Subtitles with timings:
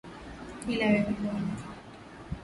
[0.71, 1.53] Ila wewe bwana